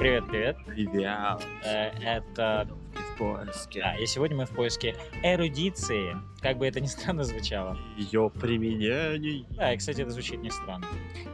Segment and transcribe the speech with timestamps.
[0.00, 0.56] Привет, привет.
[0.64, 1.46] Привет.
[1.62, 2.66] Э, Это...
[2.94, 3.82] В поиске.
[3.82, 6.16] Да, и сегодня мы в поиске эрудиции.
[6.40, 7.76] Как бы это ни странно звучало.
[7.98, 9.44] Ее применение.
[9.50, 10.86] Да, и, кстати, это звучит не странно.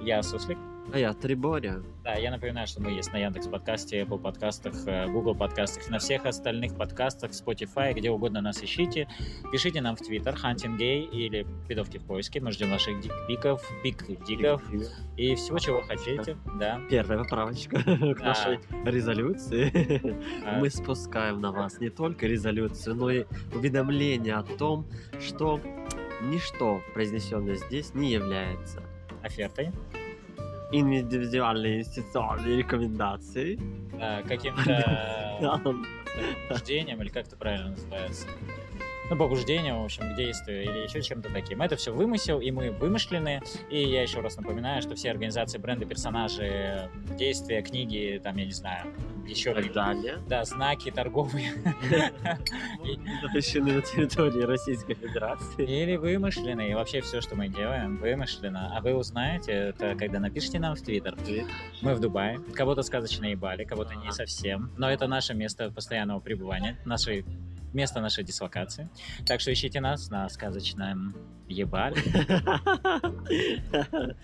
[0.02, 0.58] Я Суслик.
[0.93, 1.82] А я Триборя.
[2.05, 5.98] Да, я напоминаю, что мы есть на Яндекс подкасте, Apple подкастах, э, Google подкастах, на
[5.98, 9.09] всех остальных подкастах, Spotify, где угодно нас ищите.
[9.50, 12.41] Пишите нам в Twitter, Hunting Gay или Пидовки в поиске.
[12.41, 14.63] Мы ждем ваших дикпиков, пик-диков
[15.17, 16.36] и всего, чего хотите.
[16.58, 16.80] Да.
[16.89, 17.82] Первая поправочка
[18.14, 20.16] к нашей резолюции.
[20.58, 24.86] Мы спускаем на вас не только резолюцию, но и уведомление о том,
[25.21, 25.61] что
[26.22, 28.82] ничто, произнесенное здесь, не является
[29.22, 29.72] Офертой,
[30.80, 33.58] индивидуальной институциональной рекомендацией.
[34.00, 35.39] э, каким-то
[36.48, 38.27] побуждением, или как это правильно называется?
[39.08, 41.62] Ну, побуждением, в общем, к действию или еще чем-то таким.
[41.62, 43.41] Это все вымысел, и мы вымышлены.
[43.70, 48.52] И я еще раз напоминаю, что все организации, бренды, персонажи, действия, книги, там, я не
[48.52, 48.86] знаю,
[49.26, 50.18] еще так далее.
[50.28, 51.52] да, знаки торговые
[53.22, 55.64] Запрещены на территории Российской Федерации.
[55.64, 56.70] или вымышлены.
[56.70, 58.76] И вообще все, что мы делаем, вымышленно.
[58.76, 61.16] А вы узнаете это, когда напишите нам в Твиттер.
[61.80, 62.41] Мы в Дубае.
[62.54, 64.72] Кого-то сказочно ебали, кого-то не совсем.
[64.76, 67.24] Но это наше место постоянного пребывания, наше
[67.72, 68.89] место нашей дислокации.
[69.27, 71.14] Так что ищите нас на сказочном
[71.48, 71.97] ебале.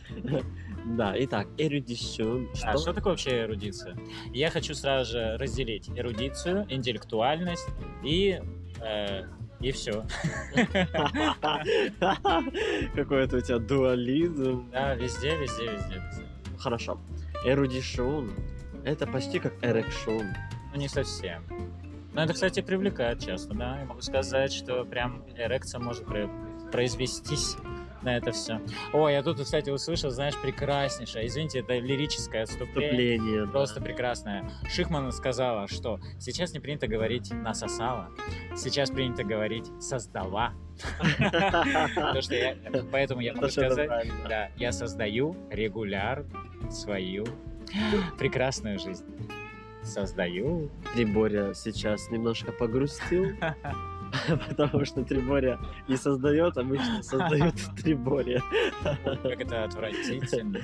[0.85, 2.49] Да, итак, эрудицион.
[2.65, 3.97] А что такое вообще эрудиция?
[4.33, 7.69] Я хочу сразу же разделить эрудицию, интеллектуальность
[8.03, 8.41] и...
[8.81, 9.23] э,
[9.61, 10.05] и все.
[12.97, 14.69] Какой-то у тебя дуализм.
[14.73, 16.27] Да, везде, везде, везде, везде.
[16.59, 16.99] Хорошо.
[17.45, 18.33] Эрудишон.
[18.85, 20.27] Это почти как эрекшон.
[20.75, 21.45] Ну, не совсем.
[22.13, 23.79] Но это, кстати, привлекает часто, да.
[23.81, 26.31] Я могу сказать, что прям эрекция может про-
[26.71, 27.57] произвестись
[28.03, 28.61] на это все.
[28.93, 31.27] Ой, я тут, кстати, услышал, знаешь, прекраснейшее.
[31.27, 33.17] Извините, это лирическое отступление.
[33.19, 33.47] Вступление.
[33.47, 34.51] Просто прекрасная.
[34.69, 38.09] Шихман сказала, что сейчас не принято говорить «насосала»,
[38.57, 40.53] сейчас принято говорить «создала».
[41.19, 42.57] Потому что я,
[42.91, 43.89] поэтому я могу сказать,
[44.29, 47.25] да, я создаю регулярно свою
[48.19, 49.05] прекрасную жизнь.
[49.83, 50.71] Создаю.
[50.95, 53.31] Триборя сейчас немножко погрустил,
[54.49, 58.43] потому что Триборя не создает, обычно создают Триборя.
[58.83, 60.61] Как это отвратительно.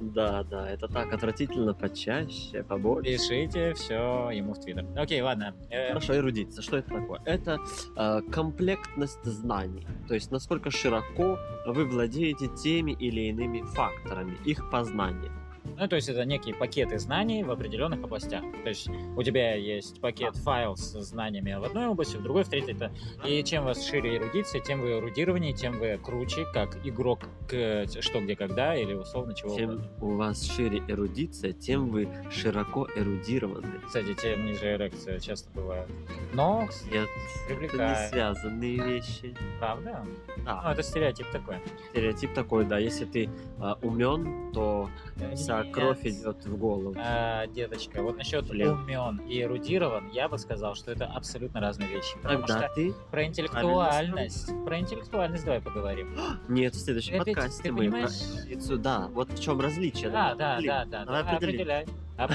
[0.00, 3.12] Да, да, это так отвратительно почаще, побольше.
[3.12, 4.86] Пишите все ему в Твиттер.
[4.96, 5.54] Окей, ладно.
[5.68, 6.62] Э, Хорошо, эрудиция.
[6.62, 7.20] Что это такое?
[7.26, 7.58] Это
[7.96, 9.86] э, комплектность знаний.
[10.08, 15.30] То есть насколько широко вы владеете теми или иными факторами, их познания.
[15.64, 18.42] Ну, то есть это некие пакеты знаний в определенных областях.
[18.62, 22.48] То есть у тебя есть пакет файл с знаниями в одной области, в другой, в
[22.48, 22.74] третьей.
[22.74, 22.90] -то.
[23.26, 27.86] И чем у вас шире эрудиция, тем вы эрудированнее, тем вы круче, как игрок к
[28.00, 29.88] что, где, когда, или условно чего Чем угодно.
[30.00, 33.80] у вас шире эрудиция, тем вы широко эрудированы.
[33.86, 35.88] Кстати, тем ниже эрекция часто бывает.
[36.34, 37.08] Но Нет,
[37.48, 38.10] это не привлекает.
[38.10, 39.34] связанные вещи.
[39.58, 40.04] Правда?
[40.36, 41.56] Ну, Да, это стереотип такой.
[41.90, 42.78] стереотип такой, да.
[42.78, 43.28] Если ты
[43.58, 44.88] а, умен, то
[45.34, 45.74] вся Нет.
[45.74, 46.94] кровь идет в голову.
[46.98, 48.70] А, деточка, вот насчет Блин.
[48.70, 52.16] умен и эрудирован, я бы сказал, что это абсолютно разные вещи.
[52.22, 52.94] Потому Тогда что ты...
[53.10, 56.14] про интеллектуальность, про интеллектуальность давай поговорим.
[56.48, 58.78] Нет, в следующем Ты опять- подкасте ты мы понимаешь?
[58.80, 60.10] Да, вот в чем различие.
[60.10, 60.74] Да, да, определим.
[60.74, 61.04] да, да.
[61.04, 61.60] Давай определим.
[61.60, 61.86] определяй.
[62.20, 62.26] Да,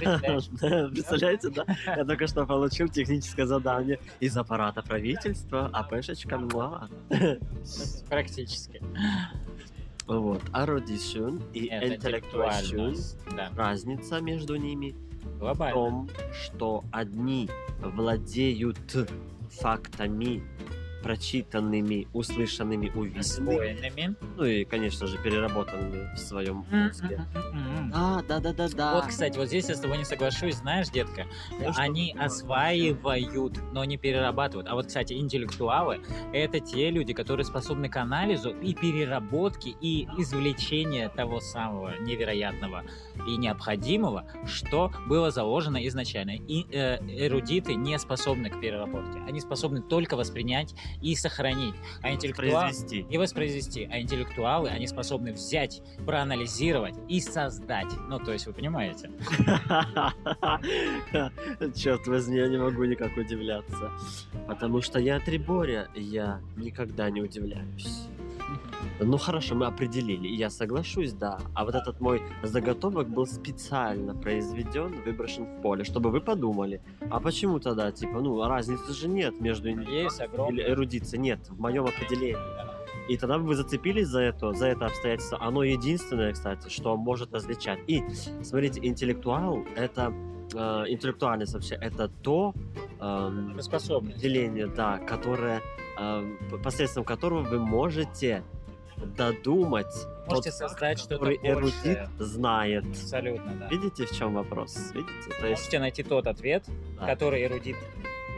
[0.89, 1.63] Представляете, да?
[1.85, 6.89] Я только что получил техническое задание из аппарата правительства, а пешечка мла.
[8.09, 8.81] Практически.
[10.07, 10.41] Вот.
[10.53, 13.17] Erudition и интеллектуальность.
[13.35, 15.73] Да, Разница между ними в глобально.
[15.73, 17.49] том, что одни
[17.81, 18.77] владеют
[19.49, 20.43] фактами,
[21.05, 27.23] прочитанными, услышанными, увиденными, ну и, конечно же, переработанными в своем мозге.
[27.35, 27.91] М-м-м.
[27.91, 28.95] Да, да, да, да, да.
[28.95, 33.85] Вот, кстати, вот здесь я с тобой не соглашусь, знаешь, детка, Ну, они осваивают, но
[33.85, 34.67] не перерабатывают.
[34.67, 36.01] А вот, кстати, интеллектуалы—
[36.33, 42.83] это те люди, которые способны к анализу и переработке, и извлечению того самого невероятного
[43.27, 46.31] и необходимого, что было заложено изначально.
[46.31, 46.97] И э,
[47.27, 49.19] эрудиты не способны к переработке.
[49.27, 51.75] Они способны только воспринять и сохранить.
[52.01, 52.69] А интеллектуалы...
[52.69, 53.05] Произвести.
[53.09, 53.89] и воспроизвести.
[53.91, 57.91] А интеллектуалы, они способны взять, проанализировать и создать.
[58.09, 59.11] Ну, то есть, вы понимаете.
[61.75, 63.91] Черт возьми, я не могу никак удивляться.
[64.47, 68.07] Потому что я Триборя, я никогда не удивляюсь.
[68.99, 71.39] Ну хорошо, мы определили, и я соглашусь, да.
[71.53, 76.81] А вот этот мой заготовок был специально произведен, выброшен в поле, чтобы вы подумали.
[77.09, 80.63] А почему тогда, типа, ну, разницы же нет между Есть огромная.
[80.63, 81.21] или эрудицией?
[81.21, 82.37] Нет, в моем определении.
[83.09, 85.37] И тогда бы вы зацепились за это, за это обстоятельство.
[85.41, 87.79] Оно единственное, кстати, что может различать.
[87.87, 88.03] И,
[88.43, 90.11] смотрите, интеллектуал— это
[90.53, 92.53] э, интеллектуальность вообще это то
[93.59, 94.17] Способность.
[94.19, 95.61] деление, да, которое
[96.63, 98.43] посредством которого вы можете
[99.17, 99.85] додумать
[100.27, 102.09] Можете тот факт, создать что-то который эрудит большее.
[102.19, 102.85] знает.
[102.87, 103.67] Абсолютно, да.
[103.67, 104.91] Видите, в чем вопрос?
[104.93, 105.11] Видите?
[105.39, 106.63] То есть Можете найти тот ответ,
[106.99, 107.75] да, который эрудит.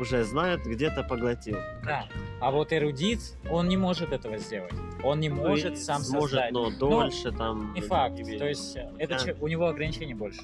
[0.01, 1.57] уже знает, где-то поглотил.
[1.83, 2.05] Да.
[2.41, 3.19] А вот эрудит,
[3.49, 4.73] он не может этого сделать.
[5.03, 6.51] Он не Ну, может сам сможет, создать.
[6.51, 7.73] но дольше там.
[7.73, 8.15] Не факт.
[8.19, 9.19] не То есть э, это Да.
[9.19, 10.41] че- у него ограничений больше.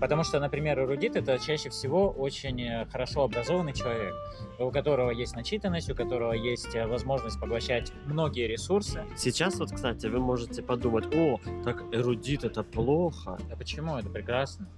[0.00, 4.14] Потому что, например, эрудит это чаще всего очень э, хорошо образованный человек,
[4.58, 9.04] у которого есть начитанность, у которого есть э, возможность поглощать многие ресурсы.
[9.16, 13.38] Сейчас вот, кстати, вы можете подумать, о, так эрудит это плохо.
[13.50, 13.96] А почему?
[13.96, 14.68] Это прекрасно.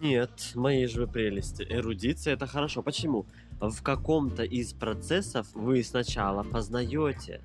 [0.00, 1.66] Нет, мои же вы прелести.
[1.68, 2.82] Эрудиция это хорошо.
[2.82, 3.26] Почему?
[3.60, 7.40] В каком-то из процессов вы сначала познаете,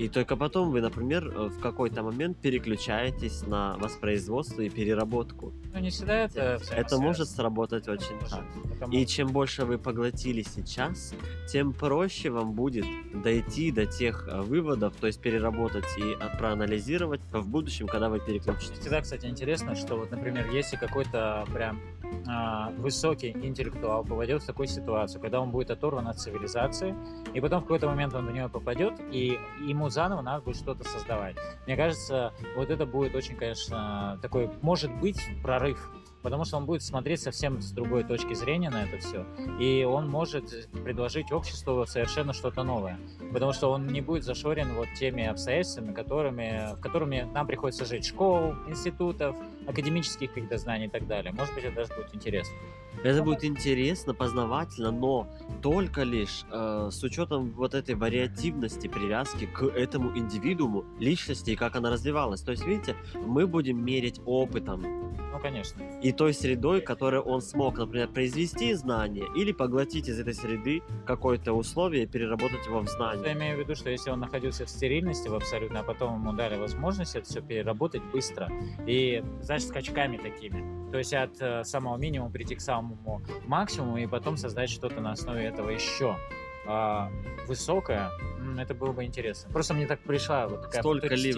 [0.00, 5.52] и только потом вы, например, э, в какой-то момент переключаетесь на воспроизводство и переработку.
[5.74, 8.40] Ну, не всегда это Это может сработать очень Может.
[8.78, 8.94] так.
[8.94, 11.12] И чем больше вы поглотили сейчас,
[11.52, 12.86] тем проще вам будет
[13.22, 18.20] дойти до тех э, выводов, то есть переработать и а, проанализировать в будущем, когда вы
[18.20, 18.78] переключитесь.
[18.78, 21.78] Всегда, кстати, интересно, что вот, например, если какой-то прям
[22.78, 26.94] высокий интеллектуал попадет в такую ситуацию, когда он будет оторван от цивилизации,
[27.34, 30.84] и потом в какой-то момент он в нее попадет, и ему заново надо будет что-то
[30.84, 31.36] создавать.
[31.66, 35.90] Мне кажется, вот это будет очень, конечно, такой, может быть, прорыв.
[36.22, 39.24] Потому что он будет смотреть совсем с другой точки зрения на это все.
[39.58, 42.98] И он может предложить обществу совершенно что-то новое.
[43.32, 48.04] Потому что он не будет зашорен вот теми обстоятельствами, которыми, которыми нам приходится жить.
[48.06, 49.36] Школ, институтов,
[49.66, 51.32] академических каких-то знаний и так далее.
[51.32, 52.54] Может быть, это даже будет интересно.
[53.02, 55.26] Это будет интересно, познавательно, но
[55.62, 61.76] только лишь э, с учетом вот этой вариативности привязки к этому индивидууму, личности и как
[61.76, 62.42] она развивалась.
[62.42, 64.82] То есть, видите, мы будем мерить опытом
[65.32, 65.82] Ну, конечно.
[66.02, 71.52] и той средой, которой он смог, например, произвести знание или поглотить из этой среды какое-то
[71.52, 73.32] условие и переработать его в Я знание.
[73.34, 76.56] имею в виду, что если он находился в стерильности в абсолютно, а потом ему дали
[76.56, 78.50] возможность это все переработать быстро
[78.86, 80.90] и, знаешь, скачками такими.
[80.90, 85.12] То есть от э, самого минимума прийти к самому максимуму и потом создать что-то на
[85.12, 86.16] основе этого еще
[86.72, 87.10] а,
[87.48, 89.50] высокое, м, это было бы интересно.
[89.52, 91.32] Просто мне так пришла вот такая Столько ли.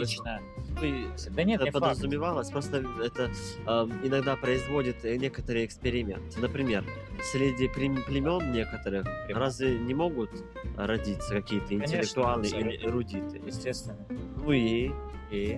[1.30, 1.72] Да нет, это не факт.
[1.72, 3.30] подразумевалось, просто это
[3.66, 6.40] э, иногда производит э, некоторые эксперименты.
[6.40, 6.84] Например,
[7.32, 9.36] среди плем- племен некоторых Племен.
[9.40, 10.30] разве не могут
[10.76, 13.40] родиться какие-то интеллектуалы или эрудиты?
[13.46, 13.96] Естественно.
[14.36, 14.90] Ну и
[15.30, 15.56] И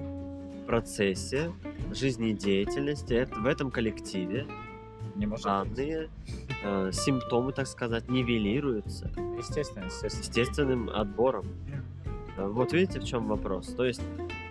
[0.63, 1.53] в процессе
[1.93, 4.47] жизнедеятельности в этом коллективе
[5.15, 6.09] не может данные
[6.63, 10.23] э, симптомы, так сказать, нивелируются Естественно, естественно.
[10.23, 11.47] естественным отбором.
[12.37, 13.69] Э, Вот видите, в чем вопрос.
[13.75, 14.03] То есть,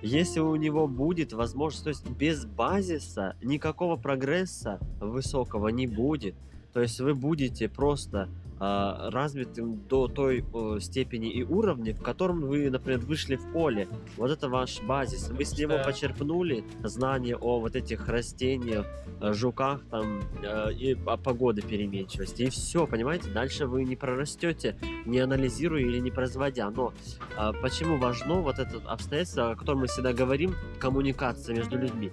[0.02, 6.36] если у него будет возможность, то есть без базиса никакого прогресса высокого не будет.
[6.74, 10.46] То есть вы будете просто развитым до той
[10.80, 13.88] степени и уровня, в котором вы, например, вышли в поле.
[14.18, 15.30] Вот это ваш базис.
[15.30, 18.86] Вы с него почерпнули знания о вот этих растениях,
[19.32, 22.44] жуках там э, и о погоде переменчивости.
[22.44, 23.30] И все, понимаете?
[23.30, 26.70] Дальше вы не прорастете, не анализируя или не производя.
[26.70, 26.94] Но
[27.38, 32.12] а, почему важно вот это обстоятельство, о котором мы всегда говорим, коммуникация между людьми?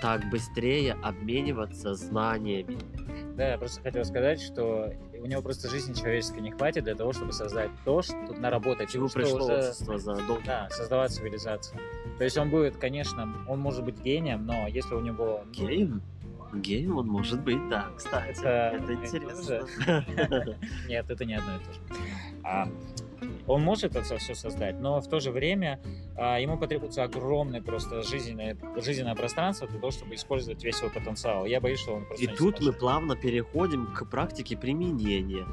[0.00, 2.78] Так быстрее обмениваться знаниями.
[3.36, 4.92] Да, я просто хотел сказать, что
[5.26, 9.08] у него просто жизни человеческой не хватит для того, чтобы создать то, что наработать, чему
[9.08, 11.80] что пришло уже- общество за долгие Да, создавать цивилизацию.
[12.18, 15.42] То есть он будет, конечно, он может быть гением, но если у него...
[15.44, 16.02] ну, Геем?
[16.54, 18.38] Геем он может быть, да, кстати.
[18.38, 19.66] Это- Это, это интересно.
[20.88, 21.80] Нет, это не одно и то же.
[23.46, 25.80] Он может это все создать, но в то же время
[26.16, 31.46] а, ему потребуется огромное просто жизненное, жизненное пространство для того, чтобы использовать весь свой потенциал.
[31.46, 35.46] Я боюсь, что он просто И тут мы плавно переходим к практике применения.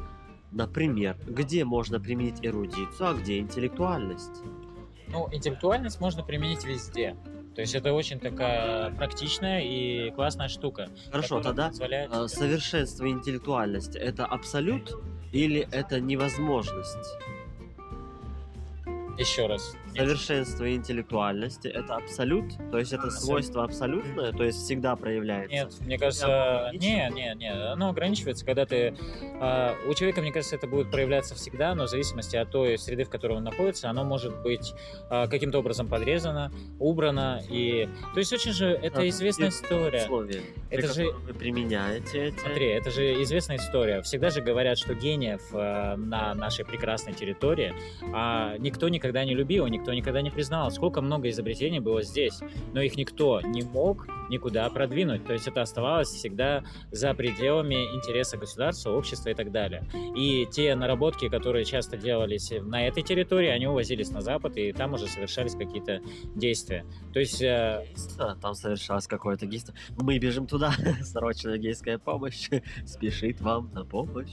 [0.52, 4.44] Например, где можно применить эрудицию, а где интеллектуальность?
[5.08, 7.16] Ну, интеллектуальность можно применить везде.
[7.56, 10.90] То есть это очень такая практичная и классная штука.
[11.12, 14.92] Хорошо, тогда позволяет э, совершенство и интеллектуальность это абсолют
[15.32, 17.18] или это невозможность?
[19.18, 19.76] Еще раз.
[19.96, 25.56] Совершенство и интеллектуальности это абсолют, то есть это свойство абсолютное, то есть всегда проявляется.
[25.56, 28.96] Нет, мне кажется, не, не, не, оно ограничивается, когда ты,
[29.40, 33.04] а, у человека, мне кажется, это будет проявляться всегда, но в зависимости от той среды,
[33.04, 34.74] в которой он находится, оно может быть
[35.10, 40.04] а, каким-то образом подрезано, убрано, и, то есть очень же, это Да, известная история.
[40.04, 42.40] Условия, Это же- вы применяете эти.
[42.40, 44.02] Смотри, это же известная история.
[44.02, 47.74] Всегда же говорят, что гениев э, на нашей прекрасной территории
[48.14, 50.72] а, никто никогда не любил, никто никто никогда не признавал.
[50.72, 52.40] Сколько много изобретений было здесь,
[52.74, 55.26] но их никто не мог никуда продвинуть.
[55.26, 59.84] То есть это оставалось всегда за пределами интереса государства, общества и так далее.
[60.16, 64.94] И те наработки, которые часто делались на этой территории, они увозились на Запад, и там
[64.94, 66.00] уже совершались какие-то
[66.34, 66.86] действия.
[67.12, 67.42] То есть...
[67.42, 67.86] э,
[68.42, 69.76] там совершалось какое-то действие.
[69.98, 70.72] Мы бежим туда.
[71.02, 72.50] Срочная гейская помощь
[72.86, 74.32] спешит вам на помощь.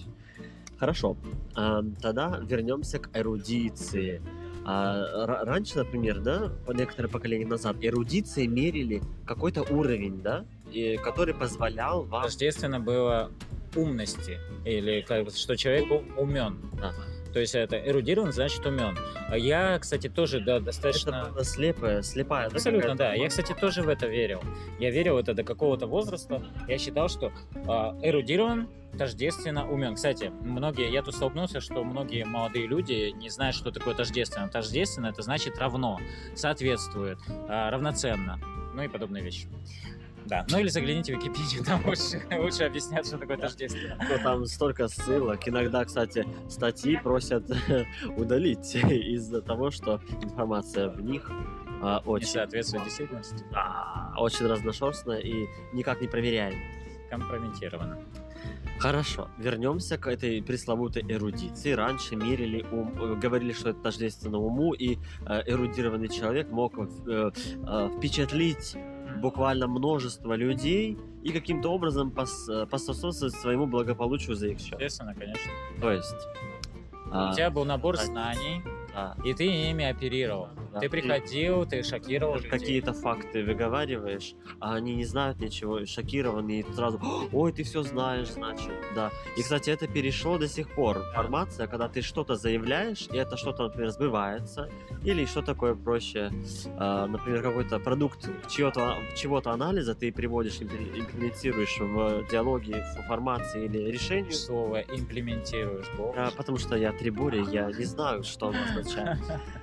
[0.78, 1.16] Хорошо.
[1.54, 4.22] А, Тогда вернемся к эрудиции.
[4.64, 10.96] А, ра- раньше, например, да, по некоторые поколения назад, эрудиции мерили какой-то уровень, да, и,
[11.02, 12.24] который позволял вам...
[12.24, 13.30] Рождественно было
[13.74, 16.58] умности, или как бы, что человек умен.
[16.82, 17.04] Ага.
[17.32, 18.98] То есть это эрудирован, значит умен.
[19.28, 21.22] А Я, кстати, тоже да, достаточно...
[21.22, 22.48] Это было слепое, слепая.
[22.48, 23.14] Абсолютно, да.
[23.14, 24.42] Я, кстати, тоже в это верил.
[24.78, 26.42] Я верил это до какого-то возраста.
[26.66, 27.32] Я считал, что
[27.66, 28.68] а, эрудирован
[28.98, 29.94] тождественно умен.
[29.94, 34.48] Кстати, многие, я тут столкнулся, что многие молодые люди не знают, что такое тождественно.
[34.48, 36.00] Тождественно это значит равно,
[36.34, 37.18] соответствует,
[37.48, 38.38] а, равноценно,
[38.74, 39.46] ну и подобные вещи.
[40.30, 40.46] Да.
[40.48, 43.98] Ну или загляните в Википедию, там лучше, лучше объяснят, что такое тождественно.
[44.08, 45.46] Ну, там столько ссылок.
[45.48, 47.50] Иногда, кстати, статьи просят
[48.16, 51.30] удалить из-за того, что информация в них
[51.82, 53.44] а, Не очень, соответствует действительности.
[53.52, 56.54] а, очень разношерстная и никак не проверяем.
[57.10, 57.98] Компрометировано.
[58.78, 61.72] Хорошо, вернемся к этой пресловутой эрудиции.
[61.72, 64.96] Раньше мерили ум, э, говорили, что это тождественно уму, и
[65.26, 68.76] э, эрудированный человек мог э, э, впечатлить
[69.18, 74.80] буквально множество людей и каким-то образом пос- э, поспособствовать своему благополучию за их счет.
[74.80, 75.50] Естественно, конечно.
[75.80, 76.14] То есть...
[77.10, 78.04] а, У тебя был набор да.
[78.04, 78.62] знаний,
[78.94, 80.48] да, и ты ими оперировал.
[80.72, 86.72] Да, Ты приходил, ты шокировал какие-то факты выговариваешь, а они не знают ничего, шокированы, и
[86.72, 87.00] сразу,
[87.32, 89.10] ой, ты все знаешь, значит, да.
[89.36, 90.98] И, кстати, это перешло до сих пор.
[90.98, 94.70] Информация, когда ты что-то заявляешь, и это что-то, например, сбывается,
[95.04, 96.30] или что такое проще,
[96.76, 104.30] а, например, какой-то продукт чего-то анализа ты приводишь, имплементируешь в диалоге, в формации или решении,
[104.30, 106.14] Слово имплементируешь, бог.
[106.36, 109.18] потому что я трибуре, я не знаю, что оно означает.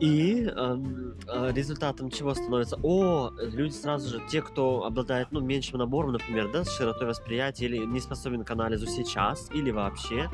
[0.00, 2.78] И э, результатом чего становится?
[2.82, 7.64] О, люди сразу же, те, кто обладает ну, меньшим набором, например, да, с широтой восприятия
[7.64, 10.30] или не способен к анализу сейчас или вообще,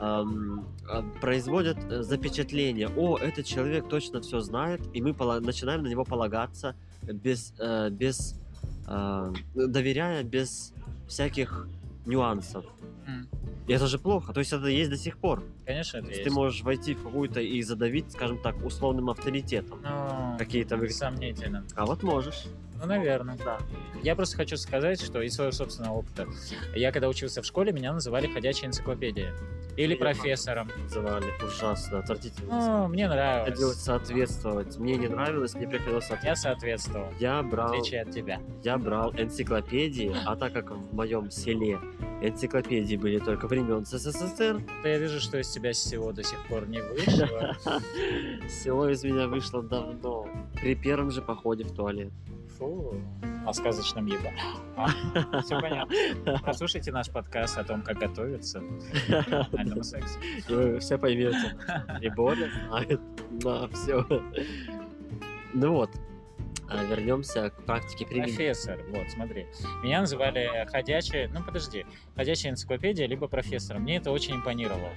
[0.00, 2.90] эм, э, производят запечатление.
[2.94, 8.38] О, этот человек точно все знает, и мы начинаем на него полагаться без, э, без
[8.86, 10.74] э, доверяя, без
[11.08, 11.68] всяких
[12.06, 12.64] нюансов.
[13.66, 14.32] И это же плохо.
[14.32, 15.42] То есть это есть до сих пор.
[15.64, 19.80] Конечно, это То есть ты можешь войти в какую-то и задавить, скажем так, условным авторитетом.
[19.82, 20.88] Ну, Какие-то вы...
[20.90, 21.66] Сомнительно.
[21.74, 22.46] А вот можешь.
[22.80, 23.36] Ну, наверное.
[23.44, 23.58] Да.
[24.02, 26.26] Я просто хочу сказать, что из своего собственного опыта.
[26.74, 29.30] Я когда учился в школе, меня называли ходячей энциклопедией.
[29.76, 30.70] Или Я профессором.
[30.84, 32.48] Называли ужасно, отвратительно.
[32.82, 33.44] Ну, мне нравилось.
[33.48, 34.76] Приходилось соответствовать.
[34.78, 36.24] Мне не нравилось, мне приходилось соответствовать.
[36.24, 37.08] Я соответствовал.
[37.20, 38.40] Я В брал, отличие от тебя.
[38.62, 41.78] я брал энциклопедии, а так как в моем селе
[42.22, 46.66] энциклопедии были только времен СССР, Да я вижу, что из тебя всего до сих пор
[46.68, 47.54] не вышло.
[48.48, 50.26] село из меня вышло давно.
[50.54, 52.12] При первом же походе в туалет.
[52.58, 52.94] Фу.
[53.46, 54.30] О сказочном еба.
[55.42, 55.94] Все понятно.
[56.42, 60.18] Прослушайте наш подкаст о том, как готовиться к сексу.
[60.48, 61.56] И вы все поймете.
[62.00, 63.00] И Боря знает.
[63.30, 64.04] Да, все.
[65.54, 65.90] Ну вот,
[66.68, 68.34] а, вернемся к практике применения.
[68.34, 69.46] Профессор, вот, смотри.
[69.82, 71.86] Меня называли ходячая, ну подожди,
[72.16, 73.82] ходячая энциклопедия, либо профессором.
[73.82, 74.90] Мне это очень импонировало.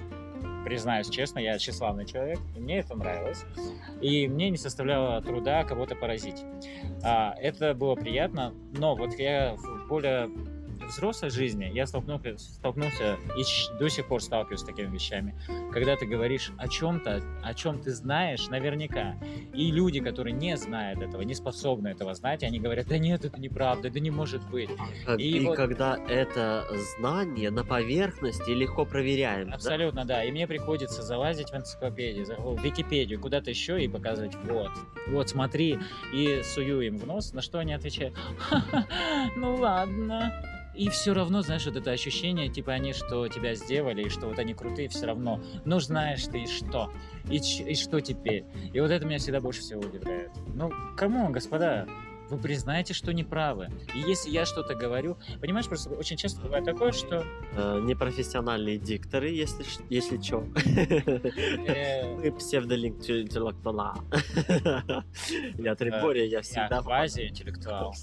[0.64, 3.44] Признаюсь честно, я тщеславный человек, и мне это нравилось.
[4.00, 6.44] И мне не составляло труда кого-то поразить.
[7.02, 10.28] А, это было приятно, но вот я в более
[10.90, 13.42] взрослой жизни я столкнулся, столкнулся и
[13.78, 15.34] до сих пор сталкиваюсь с такими вещами.
[15.72, 19.14] Когда ты говоришь о чем-то, о чем ты знаешь наверняка,
[19.54, 23.40] и люди, которые не знают этого, не способны этого знать, они говорят, да нет, это
[23.40, 24.70] неправда, да не может быть.
[25.18, 26.66] И И, вот- когда это
[26.98, 29.48] знание на поверхности легко проверяем.
[29.48, 29.54] да?
[29.56, 30.24] Абсолютно, да.
[30.24, 34.70] И мне приходится залазить в энциклопедию, в Википедию, куда-то еще и показывать, вот,
[35.08, 35.78] вот, смотри,
[36.12, 38.86] и сую им в нос, на что они отвечают, «Ха-ха,
[39.36, 40.32] ну ладно.
[40.74, 44.38] И все равно, знаешь, вот это ощущение, типа они что тебя сделали, и что вот
[44.38, 45.40] они крутые, все равно.
[45.64, 46.92] Ну знаешь ты и что?
[47.28, 48.44] И, и что теперь?
[48.72, 50.30] И вот это меня всегда больше всего удивляет.
[50.54, 51.86] Ну, кому, господа?
[52.30, 53.68] Вы признаете, что неправы.
[53.94, 59.30] И если я что-то говорю, понимаешь, просто очень часто бывает такое, что Э, непрофессиональные дикторы,
[59.30, 60.46] если, если чё.
[60.54, 63.96] э, Мы псевдоинтеллектуала.
[65.58, 66.80] Я Трибория, я я всегда...
[66.80, 67.94] квази-интеллектуал.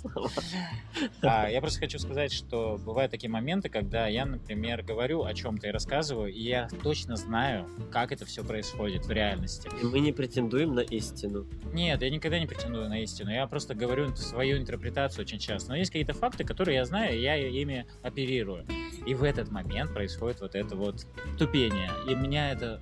[1.22, 5.68] А, я просто хочу сказать, что бывают такие моменты, когда я, например, говорю о чем-то
[5.68, 9.70] и рассказываю, и я точно знаю, как это все происходит в реальности.
[9.82, 11.46] И мы не претендуем на истину.
[11.74, 13.32] Нет, я никогда не претендую на истину.
[13.32, 15.70] Я просто говорю свою интерпретацию очень часто.
[15.70, 18.66] Но есть какие-то факты, которые я знаю, и я ими оперирую.
[19.06, 21.08] И в этот момент происходит вот это вот
[21.38, 21.92] тупение.
[22.08, 22.82] И меня это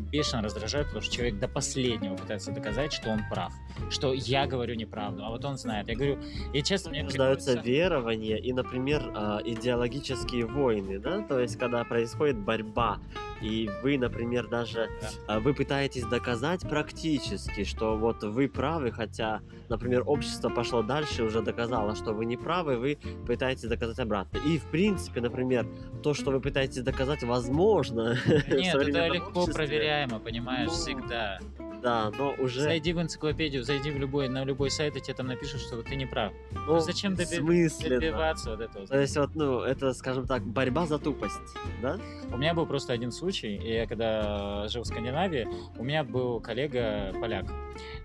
[0.00, 3.52] бешено раздражает, потому что человек до последнего пытается доказать, что он прав.
[3.90, 5.88] Что я говорю неправду, а вот он знает.
[5.88, 6.18] Я говорю,
[6.52, 7.70] и часто мне Рождаются приходится...
[7.70, 12.98] верования и, например, а, идеологические войны, да, то есть когда происходит борьба,
[13.40, 15.08] и вы, например, даже Да.
[15.36, 21.40] а, вы пытаетесь доказать практически, что вот вы правы, хотя, например, общество пошло дальше, уже
[21.42, 24.38] доказало, что вы не правы, вы пытаетесь доказать обратно.
[24.46, 25.66] И, в принципе, например,
[26.02, 28.16] то, что вы пытаетесь доказать, возможно.
[28.48, 29.54] Нет, это легко обществе.
[29.90, 31.38] Проверяемо, понимаешь, всегда.
[31.82, 32.60] Да, но уже...
[32.60, 35.96] Зайди в энциклопедию, зайди в любой, на любой сайт, и тебе там напишут, что ты
[35.96, 36.32] не прав.
[36.52, 37.68] ну, зачем доби-.
[37.88, 38.86] Добиваться вот этого.
[38.86, 41.40] То есть вот, ну, это, скажем так, борьба за тупость,
[41.82, 41.98] да?
[42.32, 46.40] У меня был просто один случай, и я когда жил в Скандинавии, у меня был
[46.40, 47.46] коллега поляк.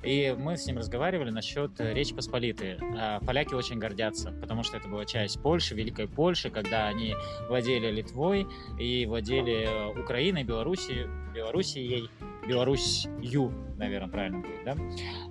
[0.03, 2.77] И мы с ним разговаривали насчет э, Речи Посполитой.
[2.97, 7.15] А Поляки очень гордятся, потому что это была часть Польши, Великой Польши, когда они
[7.49, 8.47] владели Литвой
[8.79, 12.09] и владели э, Украиной, Белоруссией, Белоруссией,
[12.47, 14.75] Беларусью, наверное, правильно будет, да?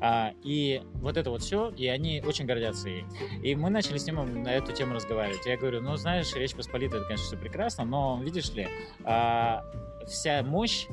[0.00, 3.04] А, и вот это вот все, и они очень гордятся ей.
[3.42, 5.46] И мы начали с ним на эту тему разговаривать.
[5.46, 8.68] Я говорю, ну, знаешь, Речь Посполитая, это, конечно, все прекрасно, но, видишь ли,
[9.04, 9.64] а,
[10.06, 10.86] вся мощь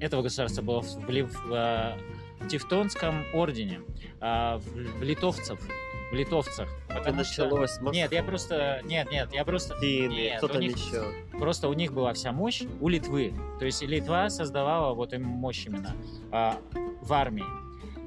[0.00, 1.96] этого государства была в, в в, а,
[2.48, 3.80] Тевтонском ордене,
[4.20, 4.64] а, в,
[4.98, 5.60] в литовцев,
[6.12, 6.68] в литовцах.
[6.90, 7.46] Это что...
[7.48, 8.82] началось Нет, я просто...
[8.84, 9.74] Нет, нет, я просто...
[9.74, 11.04] Мосфины, Нет, кто у там них- еще.
[11.32, 13.32] Просто у них была вся мощь у Литвы.
[13.58, 15.96] То есть Литва создавала вот им мощь именно
[16.30, 16.58] а,
[17.00, 17.44] в армии.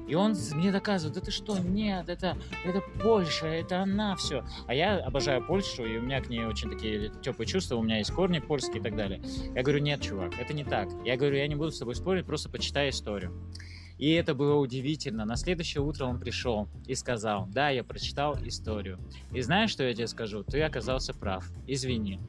[0.06, 4.44] И он мне доказывает, да ты что, нет, это, это Польша, это она все.
[4.68, 7.98] А я обожаю Польшу, и у меня к ней очень такие теплые чувства, у меня
[7.98, 9.20] есть корни польские и так далее.
[9.52, 10.88] Я говорю, нет, чувак, это не так.
[11.04, 13.32] Я говорю, я не буду с тобой спорить, просто почитай историю.
[13.98, 15.24] И это было удивительно.
[15.24, 18.98] На следующее утро он пришел и сказал, да, я прочитал историю.
[19.32, 20.44] И знаешь, что я тебе скажу?
[20.44, 21.48] Ты оказался прав.
[21.66, 22.20] Извини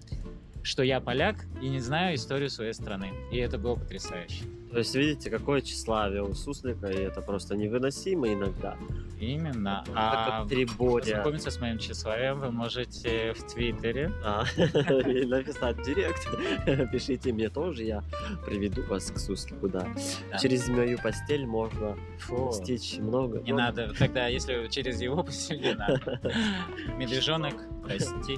[0.67, 3.13] что я поляк и не знаю историю своей страны.
[3.31, 4.43] И это было потрясающе.
[4.71, 8.75] То есть, видите, какое тщеславие у Суслика, и это просто невыносимо иногда.
[9.19, 9.83] Именно.
[9.85, 14.11] Так А познакомиться с моим тщеславием вы можете в Твиттере.
[14.23, 16.27] А, написать директ.
[16.91, 18.03] Пишите мне тоже, я
[18.45, 19.87] приведу вас к Суслику, да.
[20.31, 20.37] Да.
[20.37, 23.39] Через мою постель можно Фу, стичь много.
[23.39, 23.93] не но- надо.
[23.97, 26.19] Тогда, если через его постель, не надо.
[26.97, 28.37] Медвежонок, прости.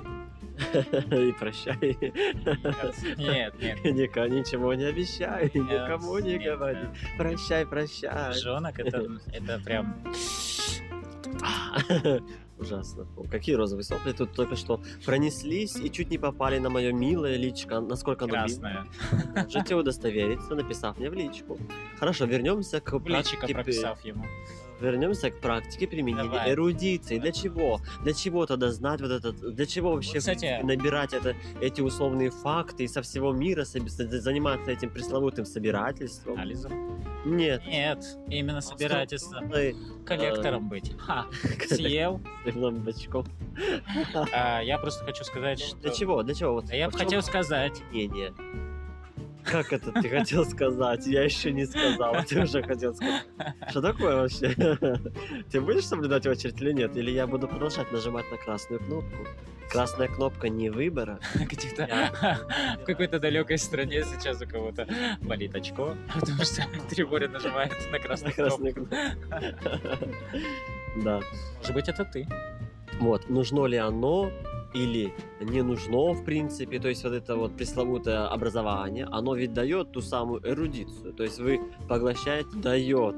[1.12, 1.98] И прощай.
[3.17, 3.84] Нет, нет.
[3.84, 6.88] Никому ничего не обещай, никому не говори.
[7.17, 8.10] Прощай, прощай.
[8.30, 10.04] Медвежонок, это, это прям...
[12.58, 13.08] Ужасно.
[13.15, 17.38] О, Какие розовые сопли тут только что пронеслись и чуть не попали на мое милое
[17.38, 17.80] личико.
[17.80, 18.86] Насколько оно Красная.
[19.12, 19.43] милое.
[19.45, 21.58] Можете удостовериться, написав мне в личку.
[21.98, 23.54] Хорошо, вернемся к В практике.
[23.54, 24.26] прописав ему.
[24.80, 26.52] Вернемся к практике применения Давай.
[26.54, 27.18] эрудиции.
[27.18, 27.32] Давай.
[27.32, 27.80] Для чего?
[28.04, 29.56] Для чего тогда знать вот этот?
[29.56, 34.72] Для чего вообще Вот, кстати- набирать это, эти условные факты и со всего мира заниматься
[34.72, 36.34] этим пресловутым собирательством?
[36.36, 37.00] Анализом.
[37.26, 37.62] Нет.
[37.68, 39.44] Нет, именно собирательство.
[39.54, 40.94] Ой, Коллектором быть.
[40.98, 41.26] Ха,
[41.68, 42.22] съел.
[42.46, 43.26] Бачком.
[44.32, 45.76] А, я просто хочу сказать, что...
[45.78, 46.24] Для чего?
[46.24, 46.63] Для чего?
[46.72, 48.34] Я бы хотел сказать, мнение?
[49.50, 51.06] Как это ты хотел сказать?
[51.08, 53.26] Я еще не сказал, ты уже хотел сказать.
[53.70, 54.54] Что такое вообще?
[55.52, 56.96] Ты будешь соблюдать очередь или нет?
[56.96, 59.26] Или я буду продолжать нажимать на красную кнопку?
[59.70, 61.20] Красная кнопка не выбора.
[61.36, 61.88] где-то
[62.82, 64.88] в какой-то далекой стране сейчас у кого-то
[65.22, 68.88] болит очко, потому что Триборя нажимает на красную кнопку.
[71.04, 71.22] Да.
[71.60, 72.28] Может быть, это ты.
[73.00, 74.32] Вот, нужно ли оно
[74.73, 79.91] или не нужно, в принципе, то есть вот это вот пресловутое образование, оно ведь дает
[79.91, 83.15] ту самую эрудицию, то есть вы поглощаете, дает.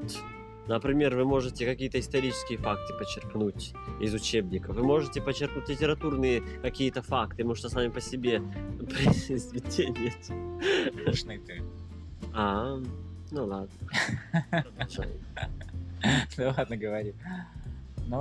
[0.68, 7.44] Например, вы можете какие-то исторические факты почерпнуть из учебников, вы можете почерпнуть литературные какие-то факты,
[7.54, 8.40] что сами по себе
[8.78, 10.14] произведения.
[11.02, 11.62] Скучный ты.
[12.32, 12.78] А,
[13.30, 13.68] ну ладно.
[16.36, 17.14] Да ладно, говори.
[18.08, 18.20] Ну,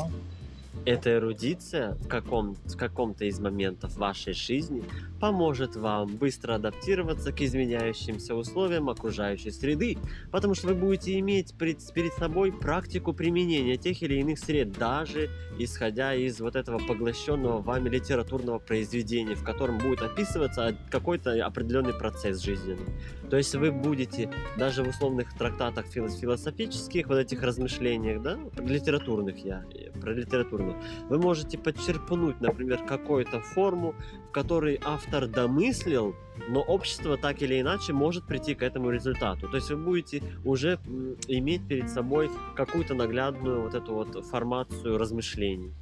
[0.84, 4.84] Эта эрудиция в, каком, в каком-то из моментов вашей жизни
[5.20, 9.98] поможет вам быстро адаптироваться к изменяющимся условиям окружающей среды,
[10.32, 15.30] потому что вы будете иметь перед, перед собой практику применения тех или иных сред, даже
[15.60, 22.42] исходя из вот этого поглощенного вами литературного произведения, в котором будет описываться какой-то определенный процесс
[22.42, 22.86] жизненный.
[23.30, 29.64] То есть вы будете даже в условных трактатах философических, вот этих размышлениях, да, литературных я,
[30.02, 30.14] про
[30.62, 33.96] литературную, вы можете подчерпнуть, например, какую-то форму,
[34.30, 36.16] в которой автор домыслил,
[36.50, 39.48] но общество так или иначе может прийти к этому результату.
[39.48, 40.80] То есть вы будете уже
[41.28, 45.74] иметь перед собой какую-то наглядную вот эту вот формацию размышлений.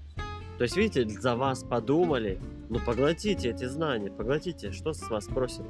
[0.57, 2.37] То есть, видите, за вас подумали,
[2.69, 5.65] ну поглотите эти знания, поглотите, что с вас просят.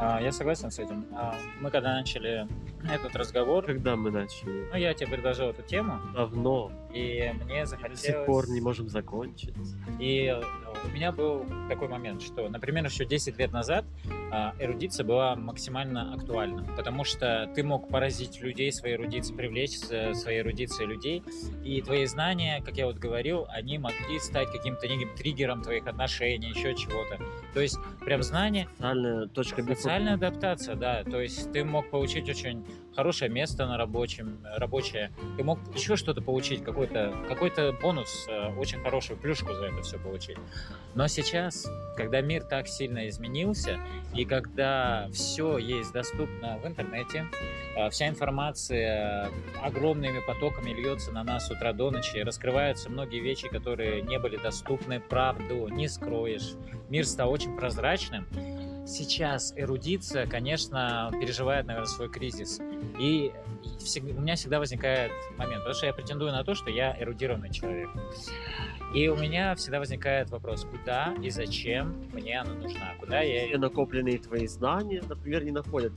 [0.00, 1.04] А, я согласен с этим.
[1.12, 2.48] А, мы когда начали
[2.92, 3.64] этот разговор...
[3.64, 4.68] Когда мы начали?
[4.72, 6.00] Ну, я тебе предложил эту тему.
[6.12, 6.72] Давно.
[6.94, 8.00] И мне захотелось...
[8.00, 9.54] До сих пор не можем закончить.
[9.98, 10.40] И э,
[10.84, 13.84] у меня был такой момент, что, например, еще 10 лет назад
[14.30, 20.40] а, эрудиция была максимально актуальна, потому что ты мог поразить людей своей эрудицией, привлечь своей
[20.40, 21.22] эрудицией людей,
[21.64, 26.48] и твои знания, как я вот говорил, они могли стать каким-то неким триггером твоих отношений,
[26.48, 27.18] еще чего-то.
[27.54, 28.68] То есть прям знание...
[28.76, 31.04] Социальная точка Социальная адаптация, да.
[31.04, 35.10] То есть ты мог получить очень хорошее место на рабочем, рабочее.
[35.36, 39.98] Ты мог еще что-то получить, какой-то какой бонус, э, очень хорошую плюшку за это все
[39.98, 40.38] получить.
[40.94, 41.66] Но сейчас,
[41.96, 43.78] когда мир так сильно изменился,
[44.14, 47.26] и когда все есть доступно в интернете,
[47.76, 49.30] э, вся информация
[49.62, 54.36] огромными потоками льется на нас с утра до ночи, раскрываются многие вещи, которые не были
[54.36, 56.54] доступны, правду не скроешь.
[56.88, 58.26] Мир стал очень прозрачным,
[58.86, 62.60] сейчас эрудиция, конечно, переживает, наверное, свой кризис.
[62.98, 63.32] И
[64.16, 67.90] у меня всегда возникает момент, потому что я претендую на то, что я эрудированный человек.
[68.94, 73.46] И у меня всегда возникает вопрос, куда и зачем мне она нужна, куда я...
[73.46, 75.92] Все накопленные твои знания, например, не находят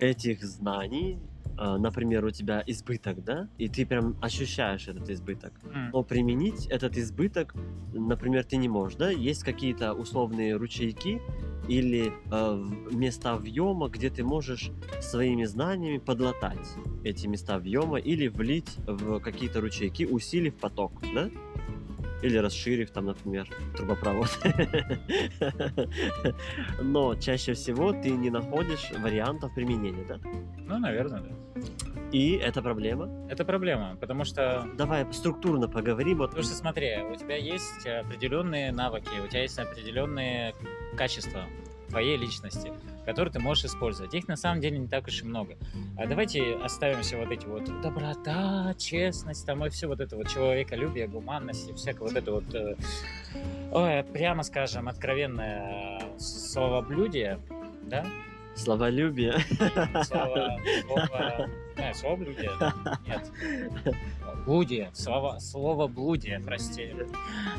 [0.00, 1.18] этих знаний,
[1.56, 5.52] а, например, у тебя избыток, да, и ты прям ощущаешь этот избыток.
[5.64, 5.90] Mm.
[5.92, 7.54] Но применить этот избыток,
[7.92, 11.20] например, ты не можешь, да, есть какие-то условные ручейки,
[11.68, 16.68] или э, места въема, где ты можешь своими знаниями подлатать
[17.04, 21.30] эти места въема или влить в какие-то ручейки, усилив поток, да?
[22.22, 24.28] Или расширив там, например, трубопровод.
[26.82, 30.18] Но чаще всего ты не находишь вариантов применения, да?
[30.58, 31.62] Ну, наверное, да.
[32.12, 33.08] И это проблема?
[33.28, 34.66] Это проблема, потому что...
[34.76, 36.18] Давай структурно поговорим.
[36.18, 40.54] Потому что смотри, у тебя есть определенные навыки, у тебя есть определенные
[40.96, 41.44] качества
[41.88, 42.72] твоей личности,
[43.04, 44.14] которые ты можешь использовать.
[44.14, 45.56] Их на самом деле не так уж и много.
[45.96, 50.28] А давайте оставим все вот эти вот доброта, честность, там и все вот это вот
[50.28, 57.40] человеколюбие, гуманность и всякое вот это вот, э, прямо скажем, откровенное словоблюдие,
[57.82, 58.06] да?
[58.58, 59.34] Словолюбие.
[60.04, 62.50] Слово, слово, не, словоблюдие,
[63.06, 63.32] нет.
[64.48, 66.94] Блудие, слово, слово блудие, прости.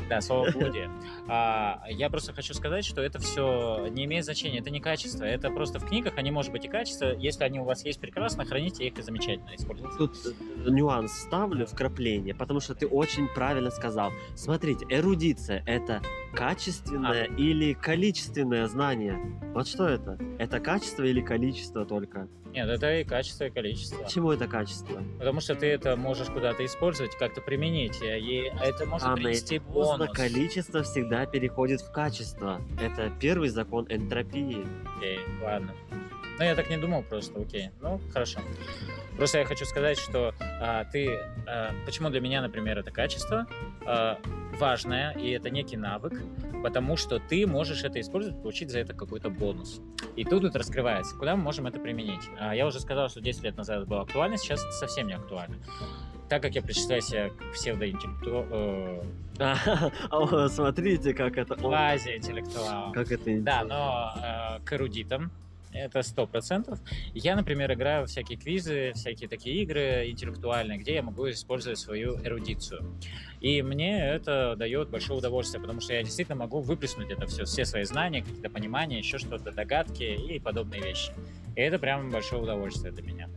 [0.08, 0.90] Да, слово блудие.
[1.28, 5.50] А, я просто хочу сказать, что это все не имеет значения, это не качество, это
[5.50, 7.14] просто в книгах они, может быть, и качество.
[7.16, 9.96] Если они у вас есть прекрасно, храните их и замечательно используйте.
[9.98, 14.10] Тут э, нюанс ставлю, вкрапление, потому что ты очень правильно сказал.
[14.34, 16.02] Смотрите, эрудиция— это
[16.34, 17.34] качественное а.
[17.36, 19.16] или количественное знание?
[19.54, 20.18] Вот что это?
[20.40, 22.28] Это качество или количество только?
[22.52, 24.02] Нет, это и качество, и количество.
[24.02, 25.02] Почему это качество?
[25.18, 30.10] Потому что ты это можешь куда-то использовать, как-то применить, и это может а принести бонус.
[30.12, 32.60] количество всегда переходит в качество.
[32.80, 34.66] Это первый закон энтропии.
[34.96, 35.74] Окей, ладно.
[36.40, 37.68] Ну, я так не думал просто, окей.
[37.82, 38.40] Ну, хорошо.
[39.18, 41.20] Просто я хочу сказать, что а, ты...
[41.46, 43.46] А, почему для меня, например, это качество
[43.84, 44.18] а,
[44.58, 46.14] важное, и это некий навык,
[46.62, 49.82] потому что ты можешь это использовать, получить за это какой-то бонус.
[50.16, 51.14] И тут это раскрывается.
[51.14, 52.22] Куда мы можем это применить?
[52.38, 55.12] А, я уже сказал, что 10 лет назад это было актуально, сейчас это совсем не
[55.12, 55.56] актуально.
[56.30, 58.46] Так как я причисляю себя к псевдоинтеллекту...
[58.50, 60.48] Э...
[60.48, 61.54] Смотрите, как это...
[61.56, 62.92] Квази-интеллектуал.
[62.92, 65.30] Как это Да, но э, к эрудитам,
[65.72, 66.80] это сто процентов.
[67.14, 72.98] Я, например, играю всякие квизы, всякие такие игры интеллектуальные, где я могу использовать свою эрудицию.
[73.40, 77.64] И мне это дает большое удовольствие, потому что я действительно могу выплеснуть это все, все
[77.64, 81.12] свои знания, какие-то понимания, еще что-то, догадки и подобные вещи.
[81.56, 83.28] И это прям большое удовольствие для меня.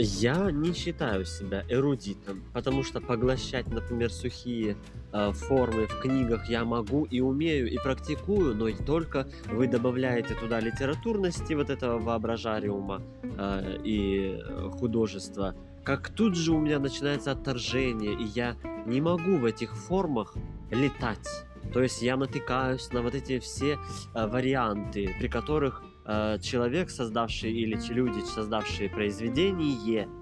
[0.00, 4.76] Я не считаю себя эрудитом, потому что поглощать, например, сухие
[5.12, 11.54] формы в книгах я могу и умею, и практикую, но только вы добавляете туда литературности
[11.54, 14.38] вот этого воображариума э, и
[14.78, 20.34] художества, как тут же у меня начинается отторжение, и я не могу в этих формах
[20.70, 21.46] летать.
[21.72, 23.78] То есть я натыкаюсь на вот эти все
[24.14, 30.17] э, варианты, при которых э, человек, создавший или люди, создавшие произведение, э,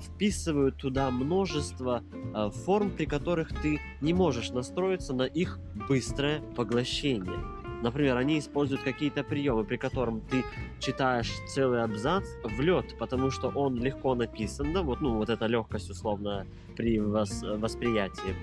[0.00, 7.38] вписывают туда множество э, форм, при которых ты не можешь настроиться на их быстрое поглощение.
[7.82, 10.44] Например, они используют какие-то приемы, при котором ты
[10.78, 15.46] читаешь целый абзац в лед, потому что он легко написан, да, вот, ну, вот эта
[15.46, 16.46] легкость условно
[16.76, 18.36] при вос- восприятии.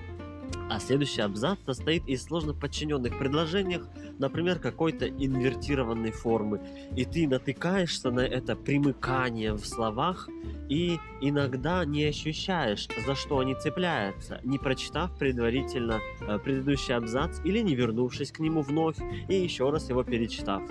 [0.70, 6.60] А следующий абзац состоит из сложно подчиненных предложениях, например, какой-то инвертированной формы.
[6.96, 10.28] И ты натыкаешься на это примыкание в словах
[10.68, 17.58] и иногда не ощущаешь, за что они цепляются, не прочитав предварительно э, предыдущий абзац или
[17.58, 18.96] не вернувшись к нему вновь
[19.28, 20.62] и еще раз его перечитав.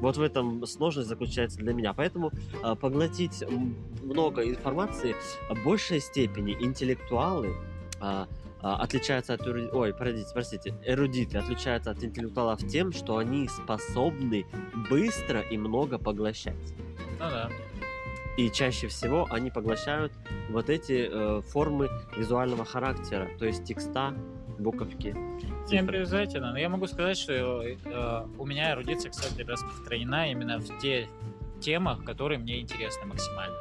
[0.00, 1.92] Вот в этом сложность заключается для меня.
[1.92, 2.30] Поэтому
[2.62, 3.44] э, поглотить
[4.02, 5.14] много информации
[5.50, 7.54] в большей степени интеллектуалы
[8.64, 14.46] а, отличаются от эруди- ой, простите, простите, эрудиты отличаются от интеллектуалов тем, что они способны
[14.88, 16.74] быстро и много поглощать.
[17.20, 17.50] Ну да.
[18.38, 20.12] И чаще всего они поглощают
[20.48, 24.14] вот эти э, формы визуального характера, то есть текста,
[24.58, 25.14] буковки.
[25.70, 26.52] Не обязательно.
[26.52, 31.06] Но я могу сказать, что э, у меня эрудиция, кстати, распространена именно в те
[31.60, 33.56] темах, которые мне интересны максимально.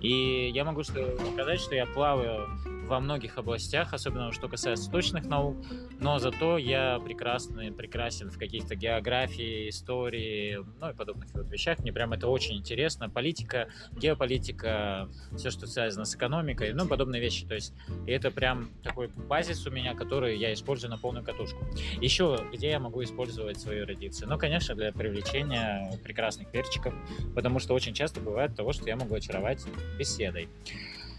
[0.00, 2.46] И я могу что- сказать, что я плаваю
[2.86, 5.56] во многих областях, особенно что касается точных наук,
[6.00, 11.78] но зато я прекрасный, прекрасен в каких-то географии, истории, ну и подобных вот вещах.
[11.80, 13.08] Мне прям это очень интересно.
[13.10, 17.46] Политика, геополитика, все, что связано с экономикой, ну, подобные вещи.
[17.46, 17.74] То есть
[18.06, 21.64] и это прям такой базис у меня, который я использую на полную катушку.
[22.00, 24.28] Еще где я могу использовать свою эрудицию?
[24.28, 26.94] Ну, конечно, для привлечения прекрасных перчиков,
[27.34, 29.64] потому что очень часто бывает того, что я могу очаровать
[29.98, 30.48] беседой.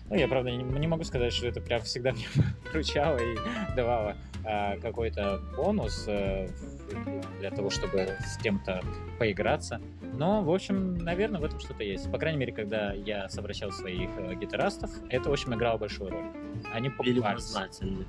[0.09, 2.25] Ну, я, правда, не, не могу сказать, что это прям всегда мне
[2.71, 3.37] вручало и
[3.75, 4.15] давало
[4.45, 6.47] а, какой-то бонус э,
[7.39, 8.81] для того, чтобы с кем-то
[9.19, 9.81] поиграться.
[10.01, 12.09] Но, в общем, наверное, в этом что-то есть.
[12.11, 16.25] По крайней мере, когда я совращал своих э, гитаристов, это, в общем, играло большую роль.
[16.73, 17.15] Они покупались.
[17.17, 18.05] любознательны.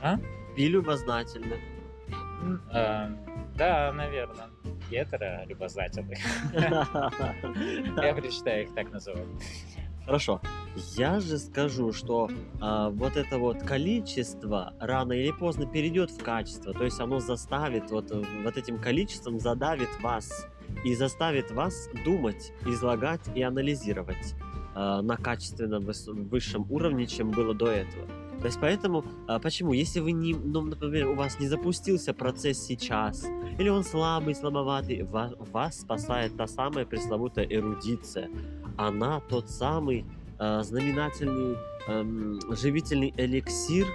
[0.00, 0.18] А?
[0.56, 1.56] И любознательны.
[2.70, 3.10] А,
[3.54, 4.46] да, наверное.
[4.90, 6.18] Гетеро любознательных.
[6.54, 9.26] Я предпочитаю их так называть.
[10.04, 10.40] Хорошо.
[10.96, 12.30] Я же скажу, что
[12.60, 16.72] а, вот это вот количество рано или поздно перейдет в качество.
[16.72, 20.46] То есть оно заставит, вот, э, вот этим количеством задавит вас
[20.84, 24.34] и заставит вас думать, излагать и анализировать
[24.74, 28.06] а, на качественно выс- высшем уровне, чем было до этого.
[28.40, 32.58] То есть поэтому, а, почему, если вы не, ну, например, у вас не запустился процесс
[32.58, 33.26] сейчас,
[33.58, 38.30] или он слабый, слабоватый, ва- вас спасает та самая пресловутая эрудиция.
[38.78, 40.04] Она тот самый э,
[40.62, 43.86] знаменательный эм, живительный эликсир,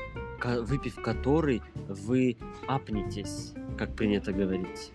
[0.44, 4.92] выпив который вы апнетесь, как принято говорить.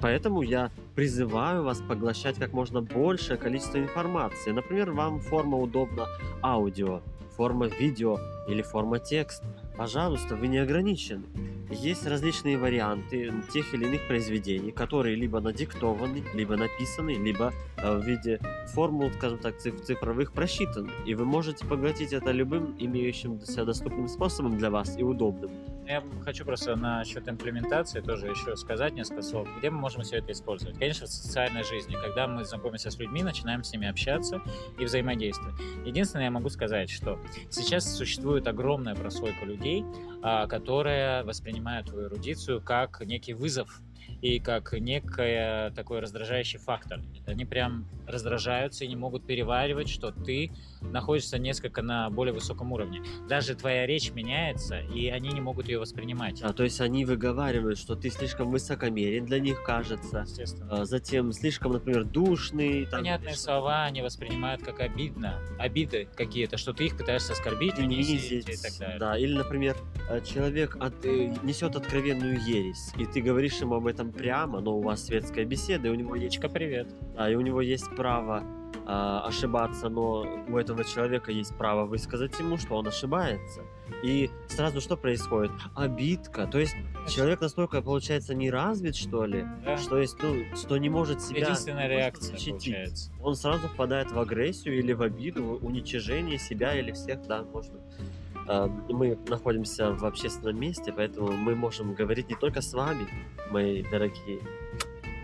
[0.00, 4.50] Поэтому я призываю вас поглощать как можно большее количество информации.
[4.50, 6.06] Например, вам форма удобна
[6.42, 7.02] аудио,
[7.36, 9.44] форма видео или форма текст.
[9.76, 11.22] Пожалуйста, вы не ограничены.
[11.70, 18.04] Есть различные варианты тех или иных произведений, которые либо надиктованы, либо написаны, либо э, в
[18.04, 18.40] виде
[18.74, 20.90] формул, скажем так, циф- цифровых просчитаны.
[21.06, 25.50] И вы можете поглотить это любым имеющимся доступным способом для вас и удобным.
[25.92, 29.46] Я хочу просто насчет имплементации тоже еще сказать несколько слов.
[29.58, 30.78] Где мы можем все это использовать?
[30.78, 34.40] Конечно, в социальной жизни, когда мы знакомимся с людьми, начинаем с ними общаться
[34.78, 35.54] и взаимодействовать.
[35.84, 39.84] Единственное, я могу сказать, что сейчас существует огромная прослойка людей,
[40.22, 43.82] а, которая воспринимает твою эрудицию как некий вызов
[44.20, 47.00] и как некое такой раздражающий фактор.
[47.26, 53.02] Они прям раздражаются и не могут переваривать, что ты находишься несколько на более высоком уровне.
[53.28, 56.42] Даже твоя речь меняется, и они не могут ее воспринимать.
[56.42, 60.20] А, то есть они выговаривают, что ты слишком высокомерен для них, кажется.
[60.26, 60.68] Естественно.
[60.82, 62.84] А, затем слишком, например, душный.
[62.86, 68.48] там, Понятные слова они воспринимают как обидно, обиды какие-то, что ты их пытаешься оскорбить, унизить
[68.48, 68.98] и так далее.
[68.98, 69.76] Да, или, например,
[70.10, 74.76] э, человек от- э, несет откровенную ересь, и ты говоришь ему об этом прямо, но
[74.76, 76.88] у вас светская беседа, и у него есть, привет.
[77.16, 78.42] да, и у него есть право
[78.86, 83.60] а, ошибаться, но у этого человека есть право высказать ему, что он ошибается.
[84.02, 85.52] И сразу что происходит?
[85.76, 86.46] Обидка.
[86.46, 86.74] То есть
[87.08, 89.76] человек настолько, получается, не развит, что ли, Да.
[89.76, 92.52] что есть, ну, что не может себя Единственная реакция защитить.
[92.74, 93.12] получается.
[93.22, 97.74] Он сразу впадает в агрессию или в обиду, в уничижение себя или всех, да, можно.
[97.78, 98.02] А,
[98.46, 103.06] Мы находимся в общественном месте, поэтому мы можем говорить не только с вами,
[103.50, 104.40] мои дорогие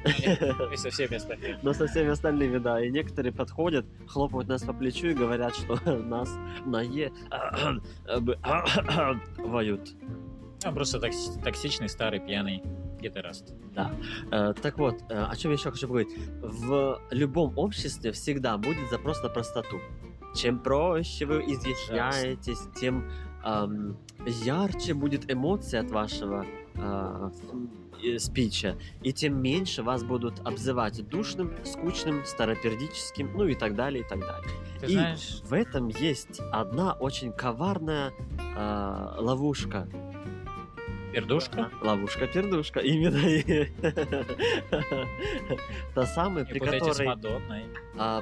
[0.72, 1.58] И со всеми остальными.
[1.62, 2.82] Но со всеми остальными, да.
[2.82, 6.30] И некоторые подходят, хлопают нас по плечу и говорят, что нас
[6.64, 7.12] на Е
[9.38, 9.94] воют.
[10.64, 12.62] Он просто токси- токсичный, старый, пьяный
[13.00, 13.54] гитарист.
[13.74, 13.92] Да.
[14.32, 16.16] Э, Так вот, э, о чем я еще хочу поговорить.
[16.42, 19.80] В любом обществе всегда будет запрос на простоту.
[20.38, 23.10] Чем проще вы изъясняетесь, тем
[23.42, 23.96] ам,
[24.26, 26.46] ярче будет эмоция от вашего
[26.76, 27.32] а,
[28.04, 34.04] э, спича, и тем меньше вас будут обзывать душным, скучным, старопердическим, ну и так далее,
[34.04, 34.50] и так далее.
[34.80, 38.12] Ты И знаешь, в этом есть одна очень коварная
[38.56, 39.88] а, ловушка.
[41.12, 41.68] пердушка?
[41.82, 43.16] Ловушка-пердушка, именно.
[43.26, 43.72] и-
[45.94, 47.06] Та самая, при которой,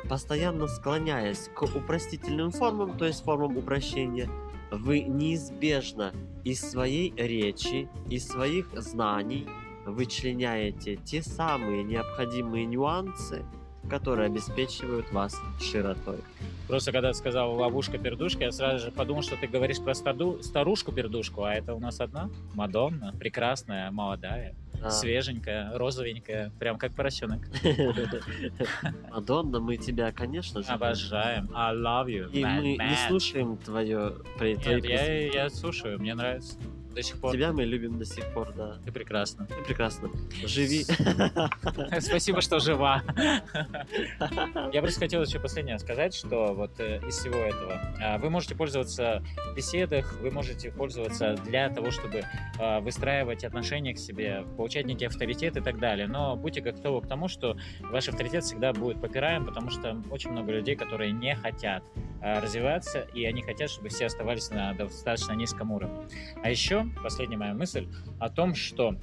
[0.08, 4.28] постоянно склоняясь к упростительным формам, то есть формам упрощения,
[4.70, 6.12] вы неизбежно
[6.44, 9.46] из своей речи, из своих знаний
[9.84, 13.44] вычленяете те самые необходимые нюансы,
[13.88, 16.18] которые обеспечивают вас широтой.
[16.66, 21.54] Просто когда ты сказал ловушка-пердушка, я сразу же подумал, что ты говоришь про старушку-пердушку, а
[21.54, 22.28] это у нас одна?
[22.54, 24.56] Мадонна, прекрасная, молодая,
[24.90, 27.48] Свеженькая, розовенькая, прям как поросенок.
[29.10, 31.50] Мадонна, мы тебя, конечно же, Обожаем.
[31.54, 32.30] I love you.
[32.32, 36.58] И man, мы не слушаем твое, Нет, я, я слушаю, мне нравится.
[36.96, 37.32] До сих пор.
[37.32, 38.78] Тебя мы любим до сих пор, да.
[38.82, 39.44] Ты прекрасно.
[39.44, 40.08] Ты прекрасно.
[40.46, 40.84] Живи.
[42.00, 43.02] Спасибо, что жива.
[44.72, 48.54] Я просто хотел еще последнее сказать, что вот э, из всего этого а, вы можете
[48.54, 52.24] пользоваться в беседах, вы можете пользоваться для того, чтобы
[52.58, 56.06] а, выстраивать отношения к себе, получать некий авторитет и так далее.
[56.06, 60.50] Но будьте готовы к тому, что ваш авторитет всегда будет попираем, потому что очень много
[60.50, 61.84] людей, которые не хотят
[62.20, 66.06] развиваться, и они хотят, чтобы все оставались на достаточно низком уровне.
[66.42, 68.96] А еще последняя моя мысль о том, что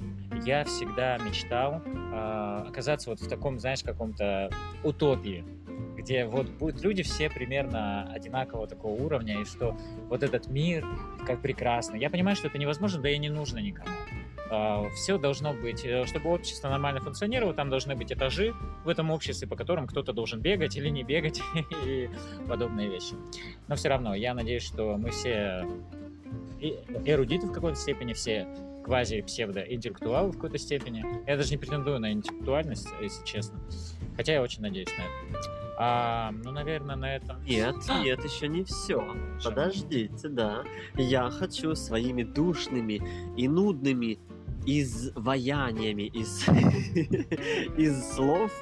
[0.44, 4.50] я всегда мечтал а, оказаться вот в таком, знаешь, каком-то
[4.82, 5.44] утопии,
[5.96, 9.76] где вот будут люди все примерно одинакового такого уровня, и что
[10.08, 10.86] вот этот мир
[11.26, 11.96] как прекрасно.
[11.96, 13.90] Я понимаю, что это невозможно, да и не нужно никому.
[14.94, 19.48] Все должно быть, э, чтобы общество нормально функционировало, там должны быть этажи в этом обществе,
[19.48, 21.40] по которым кто-то должен бегать или не бегать
[21.86, 22.08] и
[22.48, 23.14] подобные вещи.
[23.68, 25.66] Но все равно, я надеюсь, что мы все
[27.04, 28.46] эрудиты в какой-то степени, все
[28.84, 31.04] квази-псевдо-интеллектуалы в какой-то степени.
[31.26, 33.58] Я даже не претендую на интеллектуальность, если честно.
[34.16, 35.64] Хотя я очень надеюсь на это.
[35.76, 37.42] А, ну, наверное, на этом...
[37.44, 39.04] Нет, нет, еще не все.
[39.42, 40.62] Подождите, да.
[40.94, 43.02] Я хочу своими душными
[43.36, 44.18] и нудными
[44.66, 46.46] изваяниями из,
[47.76, 48.52] из слов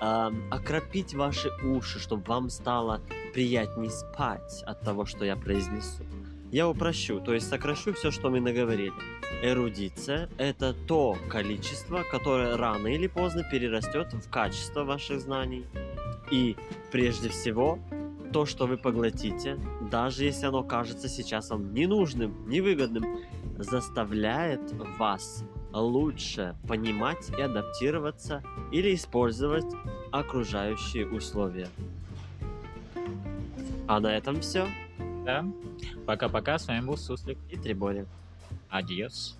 [0.00, 3.00] а, окропить ваши уши, чтобы вам стало
[3.32, 6.04] приятнее спать от того, что я произнесу.
[6.52, 8.92] Я упрощу, то есть сокращу все, что мы наговорили.
[9.42, 15.66] Эрудиция– это то количество, которое рано или поздно перерастет в качество ваших знаний.
[16.30, 16.56] И
[16.92, 17.78] прежде всего,
[18.32, 19.58] то, что вы поглотите,
[19.90, 23.18] даже если оно кажется сейчас вам ненужным, невыгодным,
[23.58, 28.42] заставляет вас лучше понимать и адаптироваться
[28.72, 29.66] или использовать
[30.10, 31.68] окружающие условия.
[33.86, 34.66] А на этом все.
[35.24, 35.44] Да?
[36.06, 37.38] Пока-пока, с вами был Суслик.
[37.50, 38.06] И Трибори.
[38.68, 39.38] Адьос.